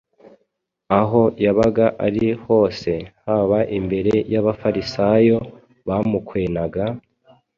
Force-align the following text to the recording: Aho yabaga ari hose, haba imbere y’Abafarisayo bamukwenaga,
Aho 0.99 1.21
yabaga 1.45 1.85
ari 2.05 2.25
hose, 2.43 2.91
haba 3.25 3.59
imbere 3.77 4.13
y’Abafarisayo 4.31 5.37
bamukwenaga, 5.87 6.83